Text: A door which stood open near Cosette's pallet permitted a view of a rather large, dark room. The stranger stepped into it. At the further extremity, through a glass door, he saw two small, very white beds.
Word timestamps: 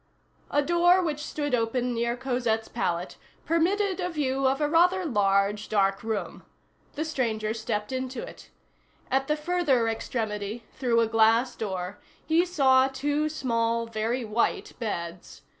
A 0.49 0.63
door 0.63 1.03
which 1.03 1.23
stood 1.23 1.53
open 1.53 1.93
near 1.93 2.17
Cosette's 2.17 2.67
pallet 2.67 3.17
permitted 3.45 3.99
a 3.99 4.09
view 4.09 4.47
of 4.47 4.59
a 4.59 4.67
rather 4.67 5.05
large, 5.05 5.69
dark 5.69 6.01
room. 6.01 6.41
The 6.95 7.05
stranger 7.05 7.53
stepped 7.53 7.91
into 7.91 8.23
it. 8.27 8.49
At 9.11 9.27
the 9.27 9.37
further 9.37 9.87
extremity, 9.87 10.63
through 10.73 11.01
a 11.01 11.07
glass 11.07 11.55
door, 11.55 11.99
he 12.25 12.47
saw 12.47 12.87
two 12.87 13.29
small, 13.29 13.85
very 13.85 14.25
white 14.25 14.73
beds. 14.79 15.43